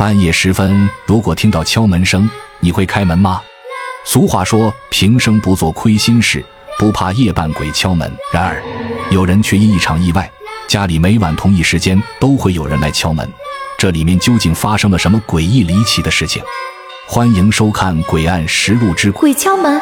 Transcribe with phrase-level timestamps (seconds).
[0.00, 2.26] 半夜时分，如果听到敲门声，
[2.60, 3.42] 你会开门吗？
[4.02, 6.42] 俗话说：“平生不做亏心事，
[6.78, 8.62] 不怕夜半鬼敲门。”然而，
[9.10, 10.26] 有人却因一场意外，
[10.66, 13.30] 家里每晚同一时间都会有人来敲门。
[13.76, 16.42] 这里面究竟发生了什么诡异离奇的事情？
[17.06, 19.78] 欢迎收看《诡案实录之鬼敲门》。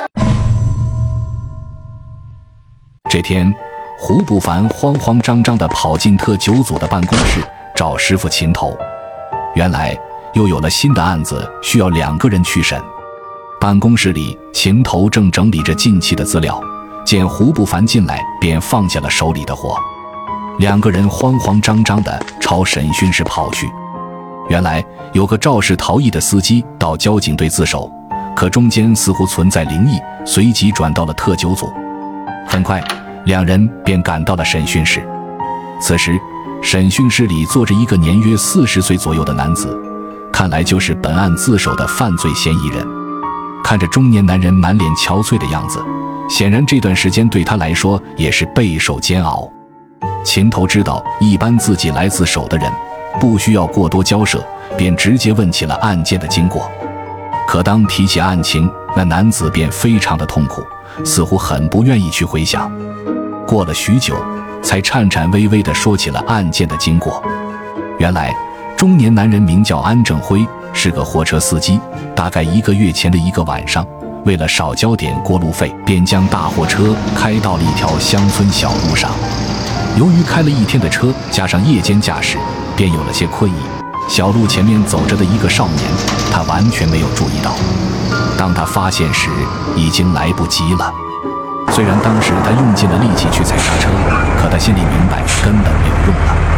[3.09, 3.55] 这天，
[3.97, 7.41] 胡不凡慌慌张张地跑进特九组的办公室
[7.77, 8.77] 找师傅秦头。
[9.55, 9.99] 原来
[10.35, 12.81] 又有了新的案子需要两个人去审。
[13.61, 16.61] 办公室里，秦头正整理着近期的资料，
[17.05, 19.77] 见胡不凡进来，便放下了手里的活。
[20.59, 23.69] 两个人慌慌张张地朝审讯室跑去。
[24.49, 27.91] 原来有个肇事逃逸的司机到交警队自首，
[28.35, 31.69] 可中间似乎存在灵异，随即转到了特九组。
[32.47, 32.83] 很快，
[33.25, 35.07] 两人便赶到了审讯室。
[35.81, 36.19] 此时，
[36.63, 39.77] 审讯室里坐着一个年约四十岁左右的男子，
[40.39, 42.87] 看来就是本案自首的犯罪嫌疑人。
[43.65, 45.85] 看着中年男人满脸憔悴的样子，
[46.31, 49.51] 显然这段时间对他来说也是备受煎熬。
[50.25, 52.73] 秦头知道，一般自己来自首的人
[53.19, 54.41] 不需要过多交涉，
[54.77, 56.71] 便直接问起了案件的经过。
[57.49, 60.63] 可当提起案情，那男子便非常的痛苦，
[61.05, 62.71] 似乎很不愿意去回想。
[63.45, 64.15] 过了许久，
[64.63, 67.21] 才颤颤巍巍地说起了案件的经过。
[67.99, 68.33] 原来，
[68.79, 70.47] 中年男人名叫安正辉。
[70.73, 71.81] 是个货车司机，
[72.15, 73.85] 大概一个月前的一个晚上，
[74.25, 79.11] 为了少交点过路费，便将大货车开到了一条乡村小路上。
[79.97, 82.39] 由于开了一天的车，加上夜间驾驶，
[82.77, 83.57] 便有了些困意。
[84.09, 85.83] 小路前面走着的一个少年，
[86.31, 87.57] 他完全没有注意到。
[88.37, 89.29] 当他发现时，
[89.75, 90.95] 已经来不及了。
[91.73, 93.89] 虽然当时他用尽了力气去踩刹车，
[94.41, 96.58] 可他心里明白根本没有用了。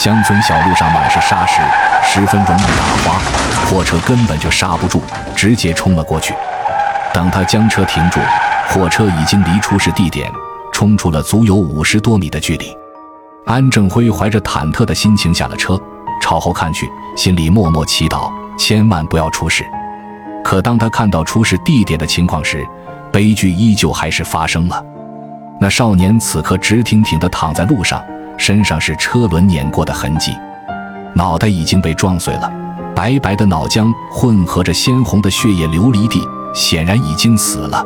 [0.00, 1.60] 乡村小路上满是沙石。
[2.02, 3.20] 十分容易打滑，
[3.66, 5.02] 货车根本就刹不住，
[5.36, 6.32] 直接冲了过去。
[7.12, 8.18] 等他将车停住，
[8.66, 10.32] 货车已经离出事地点
[10.72, 12.74] 冲出了足有五十多米的距离。
[13.44, 15.78] 安正辉怀着忐忑的心情下了车，
[16.22, 19.62] 朝后看去，心里默默祈祷，千万不要出事。
[20.42, 22.66] 可当他看到出事地点的情况时，
[23.12, 24.82] 悲剧依旧还是发生了。
[25.60, 28.02] 那少年此刻直挺挺地躺在路上，
[28.40, 30.34] 身上是车轮碾过的痕迹。
[31.12, 32.50] 脑袋已经被撞碎了，
[32.96, 37.84] 白白的脑浆混合着鲜红的血液流离地，显然已经死了。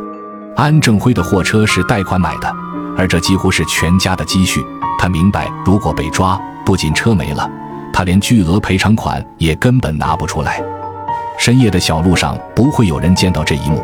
[0.54, 2.54] 安正辉的货车是贷款买的，
[2.96, 4.64] 而这几乎是全家的积蓄。
[4.96, 7.50] 他明白，如果被抓，不仅车没了，
[7.92, 10.62] 他连巨额赔偿款也根本拿不出来。
[11.36, 13.82] 深夜的小路上不会有人见到这一幕，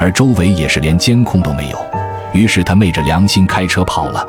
[0.00, 1.78] 而周围也是连监控都没有。
[2.32, 4.26] 于是他昧着良心开车跑了。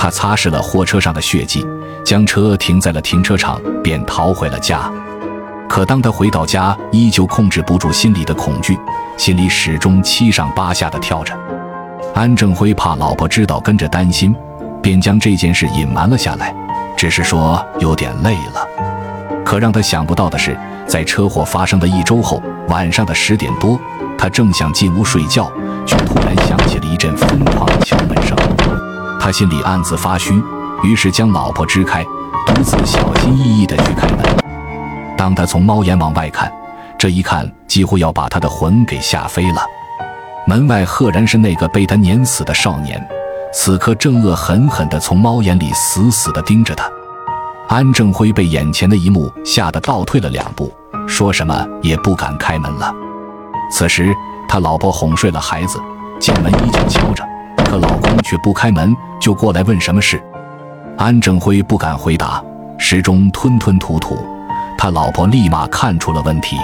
[0.00, 1.62] 他擦拭了货车上的血迹，
[2.02, 4.90] 将车停在了停车场，便逃回了家。
[5.68, 8.78] 可当他回到家，依旧控制不住心里的恐惧，
[9.18, 11.38] 心里始终七上八下的跳着。
[12.14, 14.34] 安正辉怕老婆知道，跟着担心，
[14.82, 16.54] 便将这件事隐瞒了下来，
[16.96, 18.66] 只是说有点累了。
[19.44, 23.78] 可让他想不到的是，在车祸发生的一周后，晚上的十点多，
[24.16, 25.52] 他正想进屋睡觉，
[25.84, 28.29] 却突然响起了一阵疯狂的敲门声。
[29.30, 30.42] 心里暗自发虚，
[30.82, 32.04] 于是将老婆支开，
[32.46, 34.18] 独自小心翼翼地去开门。
[35.16, 36.50] 当他从猫眼往外看，
[36.98, 39.62] 这一看几乎要把他的魂给吓飞了。
[40.46, 43.00] 门外赫然是那个被他碾死的少年，
[43.52, 46.90] 此刻正恶狠狠地从猫眼里死死地盯着他。
[47.68, 50.72] 安正辉被眼前的一幕吓得倒退了两步，
[51.06, 52.92] 说什么也不敢开门了。
[53.70, 54.12] 此时
[54.48, 55.78] 他老婆哄睡了孩子，
[56.18, 57.24] 进门依旧敲着。
[57.70, 60.20] 可老公却不开门，就过来问什么事。
[60.98, 62.42] 安正辉不敢回答，
[62.76, 64.18] 始终吞吞吐吐。
[64.76, 66.56] 他老婆立马看出了问题，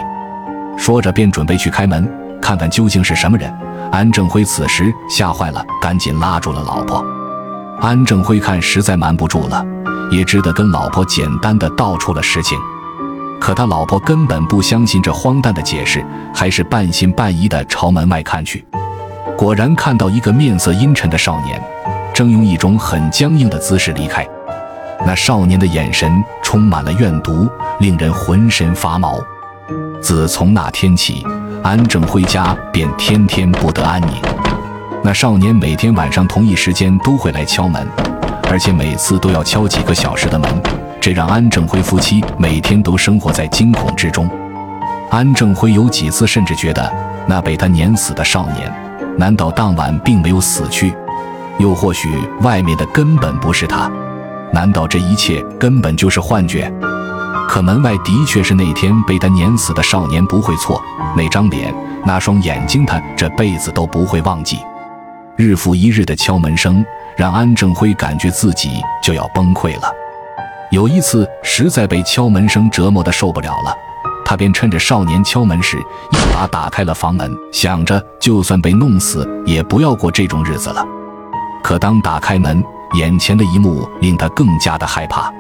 [0.77, 2.13] 说着便准备去开门，
[2.43, 3.49] 看看究竟是什么人。
[3.93, 7.05] 安正辉此时吓坏了，赶紧拉住了老婆。
[7.81, 9.65] 安正辉看实在瞒不住了，
[10.11, 12.59] 也只得跟老婆简单的道出了实情。
[13.41, 16.05] 可他老婆根本不相信这荒诞的解释，
[16.35, 18.67] 还是半信半疑的朝门外看去。
[19.37, 21.61] 果然看到一个面色阴沉的少年，
[22.15, 24.27] 正用一种很僵硬的姿势离开。
[25.05, 26.11] 那少年的眼神
[26.43, 27.47] 充满了怨毒，
[27.79, 29.19] 令人浑身发毛。
[30.01, 31.23] 自从那天起，
[31.63, 34.15] 安正辉家便天天不得安宁。
[35.05, 37.87] 那少年每天晚上同一时间都会来敲门，
[38.51, 40.51] 而且每次都要敲几个小时的门，
[40.99, 44.29] 这让安正辉夫妻每天都生活在惊恐之中。
[45.11, 46.91] 安正辉有几次甚至觉得，
[47.29, 48.86] 那被他碾死的少年。
[49.19, 50.95] 难道当晚并没有死去？
[51.59, 52.09] 又或许
[52.43, 53.91] 外面的根本不是他？
[54.53, 56.73] 难道这一切根本就是幻觉？
[57.49, 60.83] 可门外的确是那天被他碾死的少年不会错，
[61.17, 61.75] 那张脸、
[62.05, 64.59] 那双眼睛，他这辈子都不会忘记。
[65.37, 66.85] 日复一日的敲门声，
[67.17, 69.91] 让安正辉感觉自己就要崩溃了。
[70.71, 73.75] 有一次，实在被敲门声折磨的受不了了，
[74.29, 80.85] 他便趁着少年敲门时，一把打开了房门，想着就算被弄死，也不要过这种日子了。
[81.63, 82.61] 可当打开门，
[82.95, 85.33] 眼前的一幕令他更加的害怕。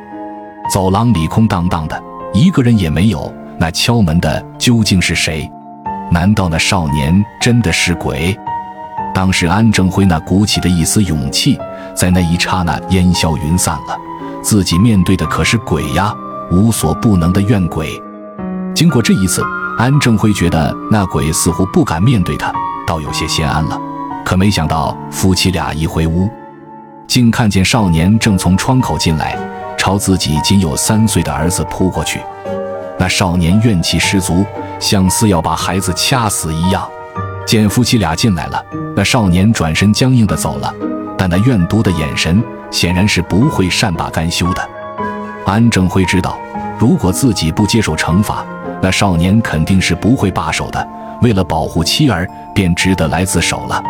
[0.72, 2.00] 走廊里空荡荡的，
[2.32, 3.34] 一个人也没有。
[3.58, 5.50] 那敲门的究竟是谁？
[6.12, 8.38] 难道那少年真的是鬼？
[9.12, 11.58] 当时安正辉那鼓起的一丝勇气，
[11.92, 13.98] 在那一刹那烟消云散了。
[14.42, 16.14] 自己面对的可是鬼呀，
[16.52, 18.00] 无所不能的怨鬼。
[18.76, 19.42] 经过这一次，
[19.78, 22.52] 安正辉觉得那鬼似乎不敢面对他，
[22.86, 23.80] 倒有些心安了。
[24.22, 26.28] 可没想到，夫妻俩一回屋，
[27.06, 29.34] 竟看见少年正从窗口进来。
[29.78, 32.20] 朝自己仅有三岁的儿子扑过去，
[32.98, 34.44] 那少年怨气十足，
[34.78, 36.86] 像似要把孩子掐死一样。
[37.46, 38.62] 见夫妻俩进来了，
[38.94, 40.70] 那少年转身僵硬的走了，
[41.16, 44.68] 但那怨毒的眼神显然是不会善罢甘休的。
[45.46, 46.36] 安正辉知道，
[46.78, 48.44] 如果自己不接受惩罚，
[48.82, 50.88] 那少年肯定是不会罢手的。
[51.22, 53.82] 为了保护妻儿，便只得来自首了。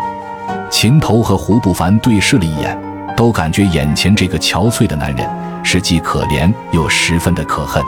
[0.69, 2.79] 秦头和胡不凡对视了一眼，
[3.15, 5.27] 都感觉眼前这个憔悴的男人。
[5.63, 7.83] 是既可怜又十分的可恨。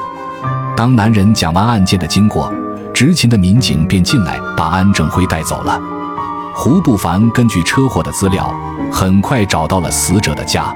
[0.76, 2.52] 当男人讲完案件的经过，
[2.94, 5.80] 执勤的民警便进来把安正辉带走了。
[6.54, 8.54] 胡不凡根据车祸的资料，
[8.92, 10.76] 很快找到了死者的家。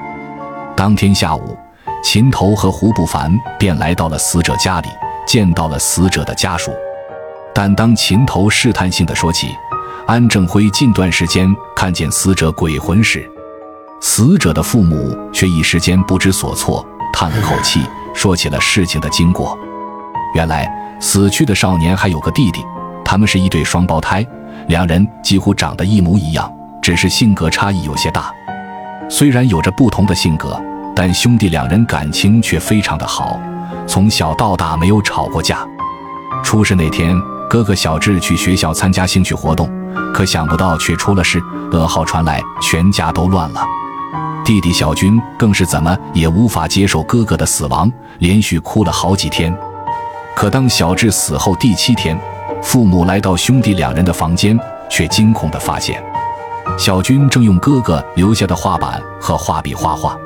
[0.78, 1.58] 当天下午，
[2.02, 4.88] 秦头和胡不凡便来到了死者家里，
[5.26, 6.72] 见到了死者的家属。
[7.54, 9.48] 但当秦头试探性的说起
[10.08, 13.30] 安正辉近段时间看见死者鬼魂时，
[14.02, 16.86] 死者的父母却一时间不知所措。
[17.14, 17.80] 叹了口气，
[18.16, 19.56] 说起了事情的经过。
[20.34, 20.68] 原来
[21.00, 22.66] 死去的少年还有个弟弟，
[23.06, 24.26] 他们是一对双胞胎，
[24.68, 28.34] 两人几乎长得一模一样，只是性格差异有些大。
[29.12, 30.60] 虽然有着不同的性格，
[30.96, 33.40] 但兄弟两人感情却非常的好，
[33.88, 35.66] 从小到大没有吵过架。
[36.44, 37.16] 出事那天，
[37.50, 39.70] 哥哥小智去学校参加兴趣活动，
[40.14, 41.42] 可想不到却出了事，
[41.72, 43.66] 噩耗传来，全家都乱了。
[44.44, 49.56] 弟弟小军更是怎么也无法接受哥哥的死亡，连续哭了好几天。
[50.36, 52.20] 可当小智死后第七天，
[52.62, 54.60] 父母来到兄弟两人的房间，
[54.90, 56.04] 却惊恐地发现，
[56.78, 60.18] 小军正用哥哥留下的画板和画笔画画，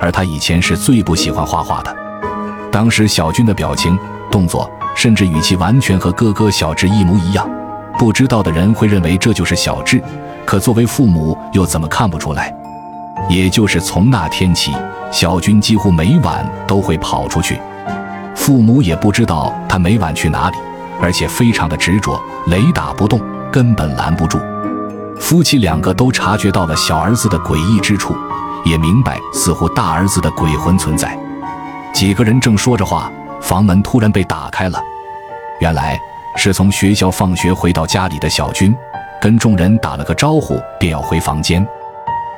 [0.00, 2.01] 而他以前是最不喜欢画画的。
[2.72, 3.96] 当时小军的表情、
[4.30, 7.48] 动作，甚至语气完全和哥哥小智一模一样。
[7.98, 10.02] 不知道的人会认为这就是小智，
[10.46, 12.52] 可作为父母又怎么看不出来？
[13.28, 14.72] 也就是从那天起，
[15.12, 17.60] 小军几乎每晚都会跑出去，
[18.34, 20.56] 父母也不知道他每晚去哪里，
[21.00, 23.20] 而且非常的执着，雷打不动，
[23.52, 24.38] 根本拦不住。
[25.20, 28.16] 夫妻两个都察觉到了小儿子的诡异之处，
[28.64, 31.16] 也明白似乎大儿子的鬼魂存在。
[31.92, 33.10] 几个人正说着话，
[33.40, 34.82] 房门突然被打开了，
[35.60, 35.98] 原来
[36.36, 38.74] 是从学校放学回到家里的小军，
[39.20, 41.64] 跟众人打了个招呼，便要回房间。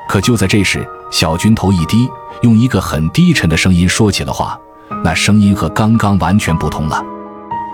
[0.09, 2.09] 可就在这时，小军头一低，
[2.43, 4.59] 用一个很低沉的声音说起了话，
[5.03, 7.03] 那声音和刚刚完全不同了。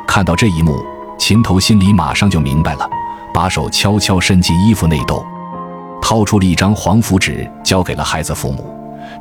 [0.07, 0.77] 看到这一幕，
[1.19, 2.89] 秦头心里马上就明白了，
[3.35, 5.25] 把手悄悄伸进衣服内兜，
[6.01, 8.73] 掏出了一张黄符纸，交给了孩子父母，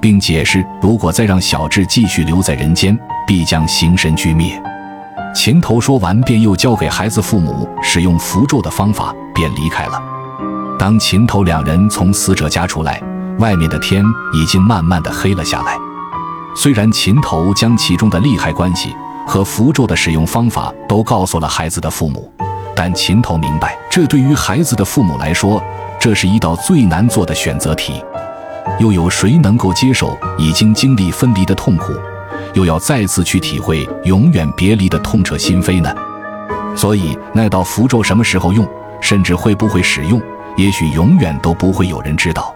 [0.02, 4.62] 并解释：如果再让小智继续留在人间，必将形神俱灭。
[5.36, 10.02] 琴头说完，便又教给孩子父母使用符咒的方法，便离开了。
[10.78, 13.02] 当琴头两人从死者家出来，
[13.38, 14.04] 外面的天
[14.34, 15.78] 已经慢慢的黑了下来。
[16.56, 18.96] 虽然琴头将其中的利害关系
[19.28, 22.32] 和符咒的使用方法都告诉了孩子的父母，
[22.76, 25.62] 但琴头明白，这对于孩子的父母来说，
[26.00, 28.04] 这是一道最难做的选择题。
[28.78, 31.94] 又有谁能够接受已经经历分离的痛苦，
[32.54, 35.94] 又要再次去体会永远别离的痛彻心扉呢？
[36.76, 38.68] 所以，那道符咒什么时候用，
[39.02, 40.22] 甚至会不会使用？
[40.56, 42.54] 也许永远都不会有人知道。